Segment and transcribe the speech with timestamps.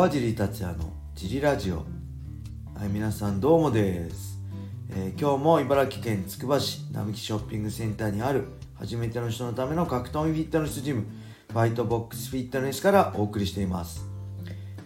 [0.00, 1.84] 川尻達也のジリラジオ。
[2.74, 4.38] はい皆さんどうもです、
[4.88, 8.46] えー今日も茨城県つくば市並木ショッピングセンターにある
[8.78, 11.04] 初めての人のための格闘技フィットネスジム
[11.52, 14.02] ファイトボックスフィットネスからお送りしています、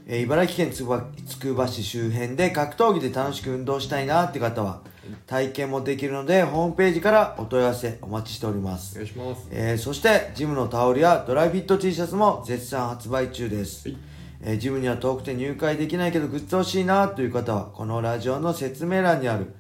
[0.09, 4.83] えー茨城県つくばつくば市周辺で格闘技で楽しく運動したいなって方は
[5.29, 8.97] 体験もできるのでホームページからお問い合わせお待ちしております。
[8.97, 9.47] お願いします。
[9.53, 19.55] えーそしてジムのタオルやドライフィット T シャツも絶賛発売中です、はいえージムには遠くて入会できないけどグッズ欲しいなという方はこのラジオの説明欄にある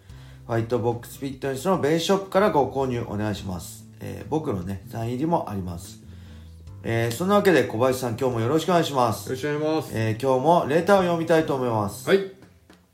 [0.46, 6.02] ファイトボックスフィットネスのベースショップからご購入お願いします、えー僕のねサイン入りもあります、
[6.82, 9.98] えーそんなわけで小林さん今日もよろしくお願いします、よろしくお願いします。
[9.98, 12.18] えー今日もレターを読みたいと思います、はい。
[12.18, 12.32] あり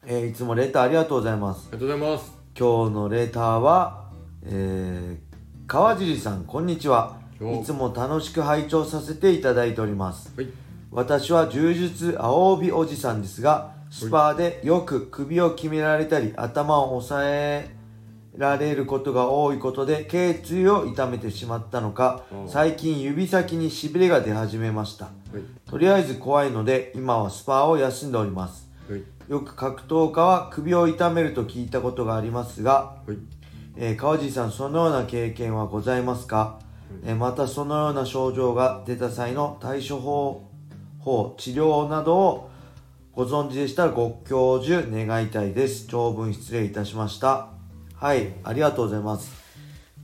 [0.07, 2.33] えーいつもレターありがとうございますがとうございます。
[2.59, 4.05] 今日のレターは、
[4.45, 10.70] えー、川尻さんこんにちはおいつも楽しく拝聴させていただいておりますはい。
[10.93, 17.71] 私は柔術青帯おじさんですがスパーでよく首を決められたり頭を押さえ
[18.37, 25.71] られることが多いことで頸椎を痛めてしまったのかお最近指先にしびれが出始めましたはい。
[25.71, 29.03] とりあえず怖いので今はスパーを休んでおりますはい。
[29.29, 33.17] よく格闘家は首を痛めると聞いたことがありますがはい。
[33.77, 36.59] えー川尻さんそのような経験はございますか、
[37.05, 40.50] えーまたそのような症状が出た際の対処法
[41.01, 42.51] 法治療などを
[43.13, 45.87] ご存知でしたらご教授願いたいです。
[45.87, 47.49] 長文失礼いたしました。
[47.97, 49.33] はいありがとうございます。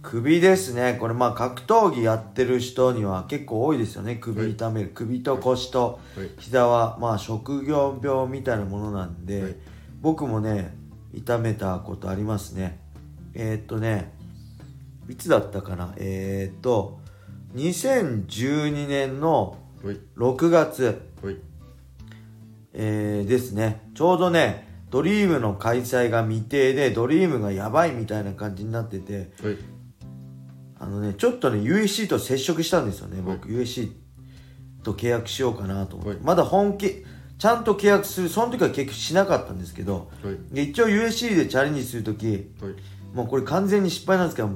[0.03, 0.97] 首ですね。
[1.00, 4.16] これまあ格闘技やってる人には結構多いですよね。
[4.16, 6.30] 首痛める、首と腰とはい。
[6.38, 9.56] 膝はまあ職業病みたいなものなんで、はい。
[10.00, 10.77] 僕もね
[11.12, 12.78] 痛めたことありますね。
[13.34, 14.12] えー、っとね
[15.08, 15.94] いつだったかな。
[15.97, 17.00] えー、っと
[17.55, 19.66] 2012年のはい。
[19.82, 21.36] 6月、はい。
[22.78, 29.56] えーですねちょうどねドリームの開催が未定でドリームがやばいみたいな感じになっててはい。
[30.78, 33.92] あのねちょっとね USC と接触したんですよね僕、USC
[34.82, 37.04] と契約しようかなと思って、はいまだ本気
[37.38, 40.54] ちゃんと契約するその時は結局しなかったんですけどはい。
[40.54, 42.75] で一応 USC でチャレンジする時はい。
[43.14, 44.50] もうこれ完全に失敗なんですけど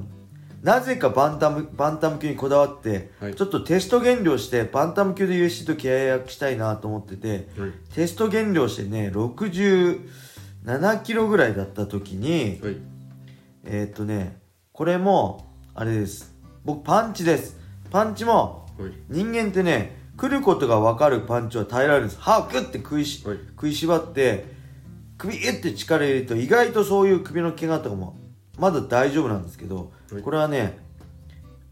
[0.61, 7.71] なぜかバンタムバンタム級にこだわって、はいちょっとテスト減量してバンタム級で USC と契約したいなと思っててはい。
[7.93, 12.77] テスト減量してね67キロぐらいだった時にはい。
[13.65, 14.39] えーっとね
[14.71, 16.33] これもあれです
[16.63, 17.57] 僕パンチです
[17.89, 18.91] パンチもはい。
[19.09, 24.45] 人間ってね来ることが分かるパンチは耐えられるんです歯をグッて食いし、はい食いしばって
[25.17, 28.17] 首ギュッて力入れると意外とそういう首の怪我とかも
[28.59, 30.77] まだ大丈夫なんですけど、はいこれはね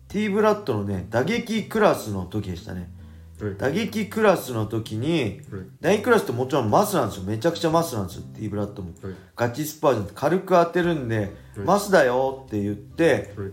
[0.08, 2.92] T ブラッドのね打撃クラスの時でしたね
[3.40, 3.56] はい。
[3.58, 5.62] 打撃クラスの時にはい。
[5.82, 9.14] 打撃クラスってもちろんマスなんですよめちゃくちゃマスなんですよ T ブラッドもはい。
[9.36, 11.30] ガチスパーじゃなくて軽く当てるんで、はい
[11.66, 13.50] マスだよって言ってはい。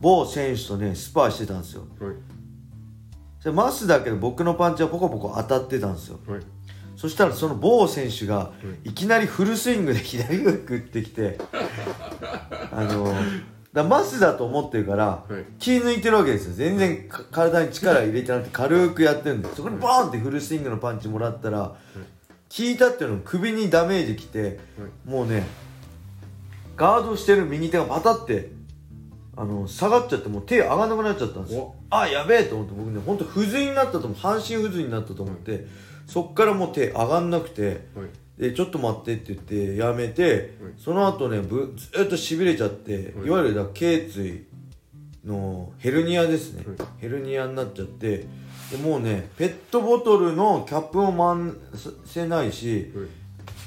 [0.00, 2.14] 某選手とねスパーしてたんですよはい。
[3.44, 6.40] でマスだけど僕のパンチはポコポコ当たってたんですよはい。
[6.96, 8.52] そしたらその某選手が
[8.84, 11.38] いきなりフルスイングで左フック打ってきて
[12.72, 13.14] あの
[13.72, 15.44] だマスだと思ってるからはい。
[15.58, 16.54] 気抜いてるわけですよ。
[16.54, 19.48] 全然か体に力入れてなくて軽くやってるんで。
[19.54, 21.76] そこにボーンってフルスイングのパンチもらったら効
[22.58, 22.76] い。
[22.76, 24.58] たっていうのも首にダメージきて
[25.04, 25.46] もうね
[26.76, 28.50] ガードしてる右手がパタって
[29.36, 31.60] あの下がっちゃってもう手上がんなくなっちゃったんですよ。
[31.62, 31.96] お。
[31.96, 34.14] あやべえと思って僕ね本当不随になったと思う。
[34.14, 35.66] 半身不随になったと思って
[36.06, 38.08] そっからもう手上がんなくてはい。
[38.40, 44.46] でちょっと待ってって言ってやめてはいその後ねぶずっとしびれちゃってはいいわゆるだ頸椎
[45.26, 48.26] のヘルニアですねはいヘルニアになっちゃって
[48.70, 51.52] でもうねペットボトルのキャップも回
[52.06, 53.06] せないしはい。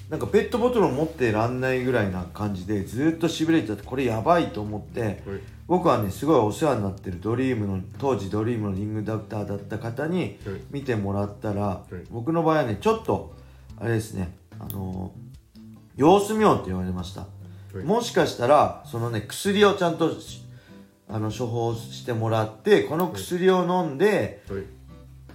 [0.10, 5.22] なんかペットボトルを持ってらんないぐらいな感じでずっとしびれちゃってこれやばいと思ってはい。
[5.68, 10.62] 僕はねすごいお世話になってるドリームの当時ドリームのリングドクターだった方にはい。
[10.72, 13.34] 見てもらったら、い僕の場合はねちょっと
[13.80, 14.36] あれですね
[14.70, 15.24] あのー
[15.96, 20.44] 様子見ようって言われました、はいもしかしたらそのね薬をちゃんとし
[21.10, 24.64] あの処方してもらってこの薬を飲んで、はい。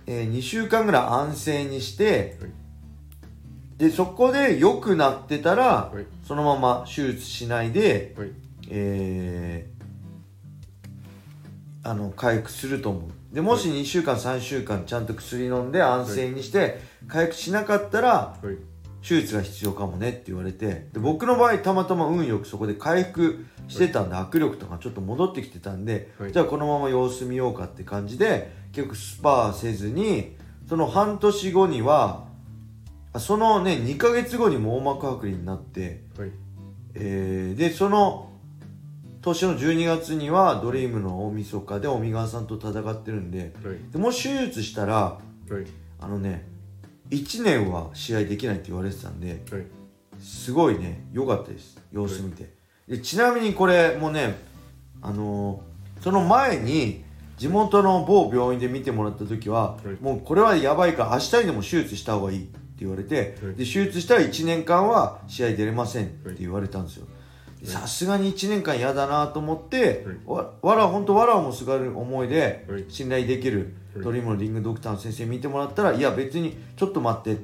[0.07, 2.51] えー2週間ぐらい安静にしてはい。
[3.77, 6.07] でそこで良くなってたら、はい。
[6.27, 8.31] そのまま手術しないで、はい。
[8.71, 9.79] えー
[11.89, 18.57] あの回復すると思うでもし2週間3週間ちゃんと薬飲んで安静にして回復しなかったらはい。
[19.03, 26.33] 手術が必要かもねって言われてで僕の場合たまたま運よくそこで回復してたんで、握力とかちょっと戻ってきてたんで、はい。
[26.33, 30.37] じゃあこのまま様子見ようかって感じで結局スパーせずに
[30.69, 32.27] その半年後には
[33.19, 36.31] そのね2ヶ月後に網膜剥離になって、はい。
[36.95, 38.25] えーでその
[39.21, 43.77] 年の12月にはドリームの大晦日で尾川さんと戦ってるんではい。
[43.93, 45.19] でもし手術したらは
[45.61, 45.67] い。
[46.01, 46.47] あのね
[47.11, 49.67] 1年は試合できないって言われてたんではい。
[50.21, 52.53] すごいね良かったです様子見て、
[52.89, 54.37] でちなみにこれもね
[55.01, 55.69] あのー
[56.01, 57.05] その前に
[57.37, 60.03] 地元の某病院で見てもらった時は、はい。
[60.03, 63.55] もうこれはやばいから明日にでも手術した方がいいって言われて、はい。
[63.55, 67.07] で手術したら1年間は試合出れませんって言われたんですよ。
[67.07, 67.13] で
[67.65, 77.41] さすがに1年間嫌だなと思って、わわら本当わらをもすがる思いではい信頼できるはいドリームのリングドクターの先生見てもらったらいや別にちょっと待って。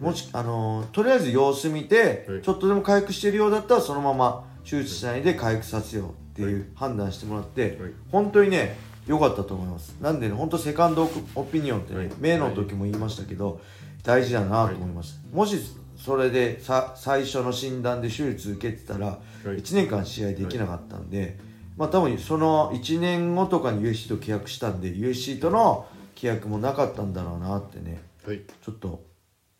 [0.00, 9.96] もしあのーとりあえず様子見て、はいちょっとでも回復してるようだったらそのまま手術しないで回復させようっていう判断してもらって、はい本当にね良かったと思います。
[10.00, 13.60] なんでね本当セカンドオピニオンってね、はい目の時も言いましたけど、
[14.02, 15.58] 大事だなと思いました、もし
[16.04, 19.46] それでさ最初の診断で手術受けてたら、はい。
[19.58, 21.38] 1年間試合できなかったんで、
[21.76, 28.40] まあ多分その1年後とかに USC と契約したんで USC との契約もなかったんだろうなってねはい。
[28.62, 29.04] ちょっと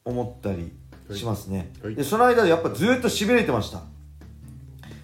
[0.04, 0.72] 思ったり
[1.14, 1.94] しますね、はい。
[1.94, 3.82] でその間やっぱずっとしびれてました。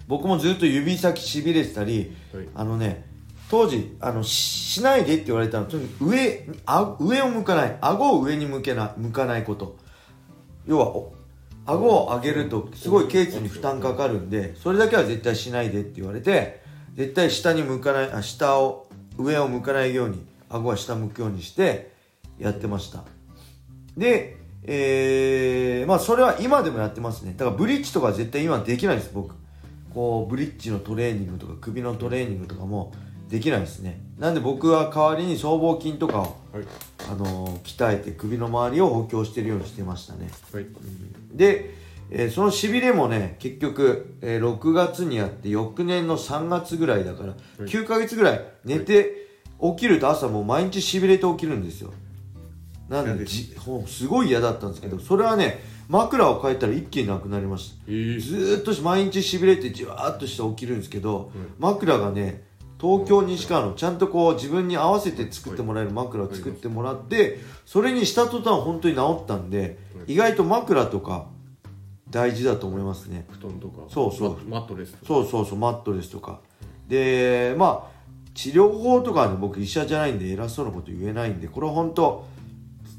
[0.07, 2.47] 僕もずっと指先しびれてたりはい。
[2.55, 3.05] あのね
[3.49, 5.65] 当時あのししないでって言われたの。
[5.67, 7.77] とに上にあ上を向かない。
[7.79, 9.77] 顎を上に向けない向かないこと。
[10.67, 11.13] 要はお
[11.67, 16.61] 顎を上げるとすごい頸椎に負担かかるんでそれだけは絶対しないでって言われて
[16.95, 18.87] 絶対下に向かないあ下を
[19.17, 21.91] 上を向かないように顎は下向くようにして
[22.39, 23.03] やってました。
[23.97, 24.37] で
[24.69, 27.33] えー、まあそれは今でもやってますね。
[27.37, 29.35] だからブリッジとか絶対今できないです僕。
[29.93, 32.91] こうブリッジのトレーニングとか首のトレーニングとかも
[33.29, 34.01] できないですね。
[34.17, 36.63] なんで僕は代わりに僧帽筋とかを、はい。
[37.09, 40.29] あのー鍛えて首の周りを補強してるようにしてましたね。
[40.53, 40.65] はい。
[41.33, 41.75] で、
[42.09, 47.35] えーそのしびれもね結局、えー6月にやって翌年の3月ぐらいだから、
[47.65, 49.27] 9ヶ月ぐらい寝て
[49.61, 51.93] 起きると朝もう毎日しびれて起きるんですよ。
[52.89, 53.53] なん嫌でじ
[53.87, 57.75] すごい嫌だったんですけどそれはね枕を変えたら一気になくなりました。
[57.87, 58.21] えー。
[58.21, 62.43] ずーっと毎日しびれてじわーっとして起きるんですけど、枕がね
[62.79, 71.27] 東京西川のちゃんとこう自分に合わせて作ってもらえる枕を作ってもらってそれにした途端本当に治ったんで意外と枕とか
[72.09, 73.25] 大事だと思いますね。
[73.29, 73.81] 布団とか。
[73.89, 74.37] そうそう。
[74.47, 76.39] ママットレスそうそうそうマットレスとか。
[76.87, 77.97] でまあ
[78.33, 82.25] 治療法とかはね僕医者じゃないんで偉そうなこと言えないんでこれは本当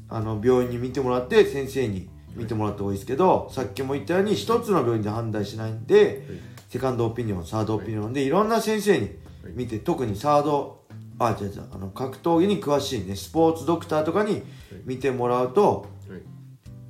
[0.09, 6.23] あの病院に見てもらって先生に見てもらった方がいいですけど、さっきも言ったように一つの病院で判断しないんで、
[6.69, 9.09] セカンドオピニオンサードオピニオンでいろんな先生に
[9.55, 10.85] 見て、特にサード
[11.19, 14.41] あ違う違うあの格闘技に詳しいねスポーツドクターとかに
[14.85, 16.15] 見てもらうとは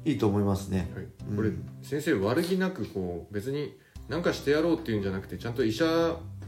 [0.05, 0.11] い。
[0.11, 0.89] いいと思いますね。
[0.95, 1.05] はい。
[1.31, 1.35] うん。
[1.35, 1.51] これ
[1.81, 3.77] 先生悪気なくこう別に
[4.07, 5.85] 何かしてやろうっていうんじゃなくてちゃんと医者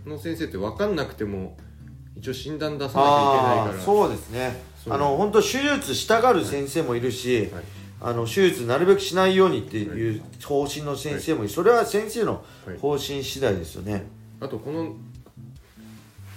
[0.06, 1.58] の先生って分かんなくても
[2.16, 3.80] 一応診断出さなきゃいけないから。
[3.84, 4.62] そうですね。
[4.90, 7.63] あの本当手術したがる先生もいるし、はい。
[8.04, 12.44] あの手術なるべくしないようにっていう方針の先生もいる、それは先生の
[12.81, 14.08] 方針次第ですよね、
[14.40, 14.96] あとこの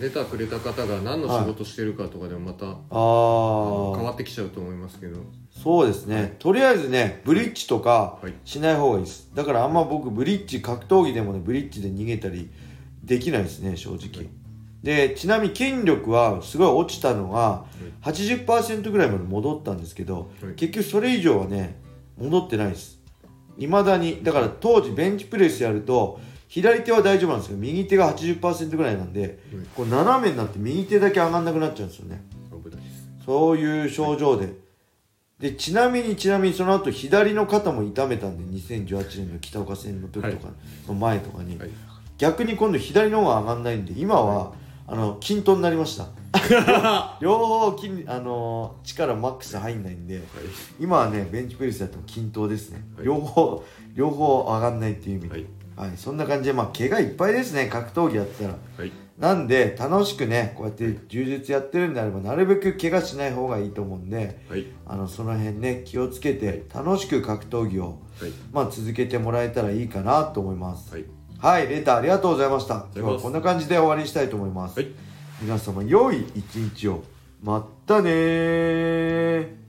[0.00, 5.20] レターくれた方が何の仕事してるかとかでもまた、ああ変わってきちゃうと思いますけど。
[5.50, 8.34] そうですね、とりあえずねブリッジとかはい。
[8.44, 9.30] しない方がいいです。
[9.34, 12.50] だからあんま僕ブリッジ格闘技でもねブリッジで逃げたり
[13.04, 14.28] できないですね正直、
[14.82, 17.64] でちなみに筋力はすごい落ちたのが
[18.02, 20.54] 80%ぐらいまで戻ったんですけど、はい。
[20.56, 21.80] 結局それ以上はね
[22.18, 22.98] 戻ってないです。
[23.56, 24.24] いまだに。
[24.24, 26.18] だから当時ベンチプレスやると
[26.54, 29.40] 左手は大丈夫なんですけど右手が80%ぐらいなんで、
[29.74, 32.22] こう斜めになって右手だけ上がんなくなっちゃうんですよね
[33.26, 34.54] そういう症状で。
[35.40, 40.52] で、ちなみにちなみにその後左の肩も痛めたんで、2018年の北岡戦の時とか
[40.86, 41.58] の前とかに。
[41.58, 41.70] はい
[42.16, 44.52] 逆に今度左の方が上がんないんで、今は、
[44.86, 46.06] あの、均等になりました。
[47.20, 50.22] 両方筋、あの力マックス入んないんで、
[50.78, 52.84] 今はね、ベンチプレスやっても均等ですね。
[52.96, 53.64] はい両方、
[53.96, 55.34] 両方上がんないっていう意味で。
[55.34, 58.58] はいはい、そんな感じで、まあ、怪我いっぱいですね、格闘技やってたら。
[58.78, 58.92] はい。
[59.18, 64.66] なんで楽しくねこうやって柔術やってるんであればなるべく怪我しない方がいいと思うんではい。
[64.86, 68.32] あのその辺ね気をつけて楽しく格闘技を、はい。
[68.52, 70.92] まあ、続けてもらえたらいいかなと思います。
[70.92, 71.04] はい。
[71.38, 72.86] はいレターありがとうございました。
[72.94, 74.90] 今日はこんな感じで終わりにしたいと思います、はい
[75.42, 77.04] 皆様良い一日を。
[77.42, 79.63] まったねー